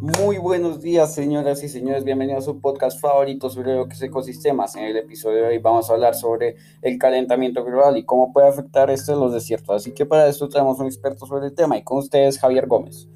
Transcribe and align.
Muy 0.00 0.36
buenos 0.36 0.82
días, 0.82 1.14
señoras 1.14 1.62
y 1.62 1.70
señores. 1.70 2.04
Bienvenidos 2.04 2.44
a 2.44 2.52
su 2.52 2.60
podcast 2.60 3.00
favorito 3.00 3.48
sobre 3.48 3.74
lo 3.74 3.88
que 3.88 3.94
es 3.94 4.02
ecosistemas. 4.02 4.76
En 4.76 4.84
el 4.84 4.96
episodio 4.98 5.38
de 5.38 5.48
hoy 5.48 5.58
vamos 5.58 5.88
a 5.88 5.94
hablar 5.94 6.14
sobre 6.14 6.56
el 6.82 6.98
calentamiento 6.98 7.64
global 7.64 7.96
y 7.96 8.04
cómo 8.04 8.30
puede 8.30 8.46
afectar 8.46 8.90
esto 8.90 9.14
en 9.14 9.20
los 9.20 9.32
desiertos. 9.32 9.76
Así 9.76 9.92
que 9.92 10.04
para 10.04 10.28
esto 10.28 10.50
tenemos 10.50 10.78
un 10.80 10.86
experto 10.86 11.24
sobre 11.24 11.46
el 11.46 11.54
tema 11.54 11.78
y 11.78 11.82
con 11.82 11.96
ustedes 11.96 12.38
Javier 12.38 12.66
Gómez. 12.66 13.08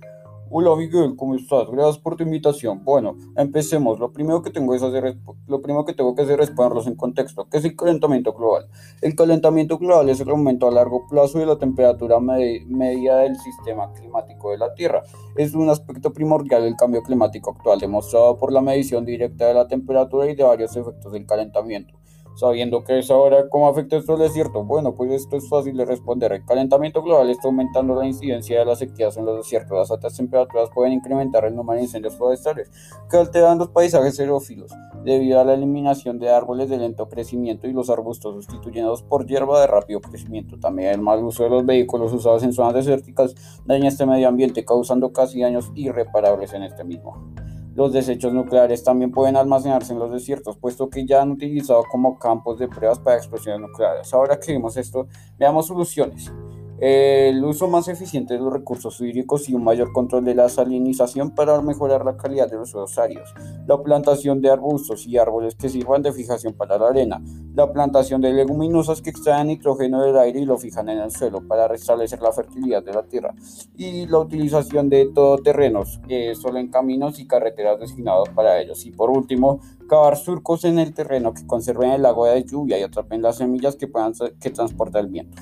Hola 0.52 0.74
Miguel, 0.74 1.14
¿cómo 1.14 1.36
estás? 1.36 1.70
Gracias 1.70 1.98
por 1.98 2.16
tu 2.16 2.24
invitación. 2.24 2.82
Bueno, 2.82 3.16
empecemos. 3.36 4.00
Lo 4.00 4.12
primero 4.12 4.42
que 4.42 4.50
tengo, 4.50 4.74
es 4.74 4.82
hacer, 4.82 5.16
lo 5.46 5.62
primero 5.62 5.84
que, 5.84 5.92
tengo 5.92 6.12
que 6.16 6.22
hacer 6.22 6.40
es 6.40 6.50
ponerlos 6.50 6.88
en 6.88 6.96
contexto. 6.96 7.46
¿Qué 7.48 7.58
es 7.58 7.64
el 7.64 7.76
calentamiento 7.76 8.32
global? 8.32 8.66
El 9.00 9.14
calentamiento 9.14 9.78
global 9.78 10.08
es 10.08 10.18
el 10.18 10.28
aumento 10.28 10.66
a 10.66 10.72
largo 10.72 11.06
plazo 11.06 11.38
de 11.38 11.46
la 11.46 11.56
temperatura 11.56 12.18
media 12.18 13.18
del 13.18 13.36
sistema 13.36 13.92
climático 13.92 14.50
de 14.50 14.58
la 14.58 14.74
Tierra. 14.74 15.04
Es 15.36 15.54
un 15.54 15.70
aspecto 15.70 16.12
primordial 16.12 16.64
del 16.64 16.74
cambio 16.74 17.04
climático 17.04 17.52
actual, 17.52 17.78
demostrado 17.78 18.36
por 18.36 18.52
la 18.52 18.60
medición 18.60 19.04
directa 19.04 19.46
de 19.46 19.54
la 19.54 19.68
temperatura 19.68 20.28
y 20.28 20.34
de 20.34 20.42
varios 20.42 20.74
efectos 20.74 21.12
del 21.12 21.26
calentamiento 21.26 21.99
sabiendo 22.40 22.84
que 22.84 22.98
es 22.98 23.10
ahora 23.10 23.50
cómo 23.50 23.68
afecta 23.68 23.98
esto 23.98 24.14
al 24.14 24.20
desierto. 24.20 24.64
Bueno, 24.64 24.94
pues 24.94 25.12
esto 25.12 25.36
es 25.36 25.46
fácil 25.46 25.76
de 25.76 25.84
responder. 25.84 26.32
El 26.32 26.44
calentamiento 26.46 27.02
global 27.02 27.28
está 27.28 27.48
aumentando 27.48 27.94
la 27.94 28.06
incidencia 28.06 28.58
de 28.58 28.64
las 28.64 28.78
sequías 28.78 29.18
en 29.18 29.26
los 29.26 29.36
desiertos. 29.36 29.76
Las 29.76 29.90
altas 29.90 30.16
temperaturas 30.16 30.70
pueden 30.74 30.94
incrementar 30.94 31.44
el 31.44 31.54
número 31.54 31.76
de 31.76 31.84
incendios 31.84 32.16
forestales 32.16 32.70
que 33.10 33.18
alteran 33.18 33.58
los 33.58 33.68
paisajes 33.68 34.16
xerófilos 34.16 34.72
debido 35.04 35.38
a 35.38 35.44
la 35.44 35.52
eliminación 35.52 36.18
de 36.18 36.30
árboles 36.30 36.70
de 36.70 36.78
lento 36.78 37.10
crecimiento 37.10 37.68
y 37.68 37.74
los 37.74 37.90
arbustos 37.90 38.34
sustituyendo 38.34 38.96
por 39.06 39.26
hierba 39.26 39.60
de 39.60 39.66
rápido 39.66 40.00
crecimiento. 40.00 40.58
También 40.58 40.94
el 40.94 41.02
mal 41.02 41.22
uso 41.22 41.44
de 41.44 41.50
los 41.50 41.66
vehículos 41.66 42.10
usados 42.14 42.42
en 42.42 42.54
zonas 42.54 42.72
desérticas 42.72 43.34
daña 43.66 43.88
este 43.88 44.06
medio 44.06 44.28
ambiente 44.28 44.64
causando 44.64 45.12
casi 45.12 45.42
daños 45.42 45.70
irreparables 45.74 46.54
en 46.54 46.62
este 46.62 46.84
mismo. 46.84 47.34
Los 47.74 47.92
desechos 47.92 48.32
nucleares 48.32 48.82
también 48.82 49.12
pueden 49.12 49.36
almacenarse 49.36 49.92
en 49.92 49.98
los 49.98 50.10
desiertos, 50.10 50.56
puesto 50.58 50.90
que 50.90 51.06
ya 51.06 51.22
han 51.22 51.30
utilizado 51.30 51.84
como 51.90 52.18
campos 52.18 52.58
de 52.58 52.68
pruebas 52.68 52.98
para 52.98 53.16
explosiones 53.16 53.60
nucleares. 53.60 54.12
Ahora 54.12 54.38
que 54.38 54.52
vimos 54.52 54.76
esto, 54.76 55.06
veamos 55.38 55.66
soluciones 55.66 56.32
el 56.80 57.44
uso 57.44 57.68
más 57.68 57.88
eficiente 57.88 58.34
de 58.34 58.40
los 58.40 58.52
recursos 58.52 59.00
hídricos 59.00 59.48
y 59.48 59.54
un 59.54 59.64
mayor 59.64 59.92
control 59.92 60.24
de 60.24 60.34
la 60.34 60.48
salinización 60.48 61.30
para 61.30 61.60
mejorar 61.60 62.04
la 62.04 62.16
calidad 62.16 62.50
de 62.50 62.56
los 62.56 62.70
suelos 62.70 62.98
áridos, 62.98 63.34
la 63.66 63.82
plantación 63.82 64.40
de 64.40 64.50
arbustos 64.50 65.06
y 65.06 65.18
árboles 65.18 65.54
que 65.54 65.68
sirvan 65.68 66.02
de 66.02 66.12
fijación 66.12 66.54
para 66.54 66.78
la 66.78 66.88
arena, 66.88 67.22
la 67.54 67.70
plantación 67.70 68.22
de 68.22 68.32
leguminosas 68.32 69.02
que 69.02 69.10
extraen 69.10 69.48
nitrógeno 69.48 70.02
del 70.02 70.16
aire 70.16 70.40
y 70.40 70.46
lo 70.46 70.56
fijan 70.56 70.88
en 70.88 70.98
el 70.98 71.10
suelo 71.10 71.46
para 71.46 71.68
restablecer 71.68 72.22
la 72.22 72.32
fertilidad 72.32 72.82
de 72.82 72.92
la 72.92 73.02
tierra, 73.02 73.34
y 73.76 74.06
la 74.06 74.18
utilización 74.18 74.88
de 74.88 75.10
todoterrenos, 75.12 76.00
que 76.08 76.34
solo 76.34 76.58
en 76.58 76.68
caminos 76.68 77.18
y 77.18 77.26
carreteras 77.26 77.78
designados 77.78 78.28
para 78.30 78.60
ellos. 78.60 78.86
Y 78.86 78.90
por 78.90 79.10
último, 79.10 79.60
cavar 79.88 80.16
surcos 80.16 80.64
en 80.64 80.78
el 80.78 80.94
terreno 80.94 81.34
que 81.34 81.46
conserven 81.46 81.90
el 81.90 82.06
agua 82.06 82.30
de 82.30 82.44
lluvia 82.44 82.78
y 82.78 82.82
atrapen 82.82 83.22
las 83.22 83.36
semillas 83.36 83.76
que, 83.76 83.86
puedan, 83.86 84.12
que 84.40 84.50
transporta 84.50 85.00
el 85.00 85.08
viento. 85.08 85.36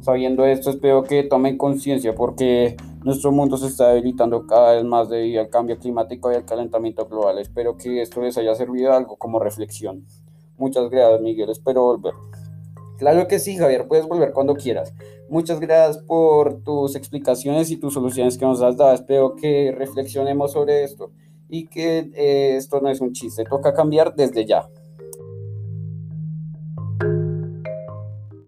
Sabiendo 0.00 0.44
esto, 0.44 0.70
espero 0.70 1.02
que 1.02 1.24
tomen 1.24 1.58
conciencia 1.58 2.14
porque 2.14 2.76
nuestro 3.02 3.32
mundo 3.32 3.56
se 3.56 3.66
está 3.66 3.88
debilitando 3.88 4.46
cada 4.46 4.74
vez 4.74 4.84
más 4.84 5.08
debido 5.08 5.40
al 5.40 5.48
cambio 5.48 5.78
climático 5.78 6.30
y 6.30 6.36
al 6.36 6.44
calentamiento 6.44 7.06
global. 7.06 7.38
Espero 7.38 7.76
que 7.76 8.02
esto 8.02 8.20
les 8.20 8.36
haya 8.38 8.54
servido 8.54 8.92
algo 8.92 9.16
como 9.16 9.38
reflexión. 9.38 10.04
Muchas 10.58 10.88
gracias, 10.90 11.20
Miguel. 11.20 11.50
Espero 11.50 11.82
volver. 11.82 12.14
Claro 12.98 13.26
que 13.26 13.38
sí, 13.38 13.56
Javier, 13.56 13.86
puedes 13.88 14.06
volver 14.06 14.32
cuando 14.32 14.54
quieras. 14.54 14.94
Muchas 15.28 15.60
gracias 15.60 16.02
por 16.04 16.62
tus 16.62 16.96
explicaciones 16.96 17.70
y 17.70 17.76
tus 17.76 17.94
soluciones 17.94 18.38
que 18.38 18.46
nos 18.46 18.62
has 18.62 18.76
dado. 18.76 18.94
Espero 18.94 19.36
que 19.36 19.74
reflexionemos 19.76 20.52
sobre 20.52 20.84
esto 20.84 21.10
y 21.48 21.66
que 21.66 22.10
eh, 22.14 22.56
esto 22.56 22.80
no 22.80 22.88
es 22.88 23.00
un 23.00 23.12
chiste, 23.12 23.44
toca 23.44 23.74
cambiar 23.74 24.14
desde 24.14 24.46
ya. 24.46 24.68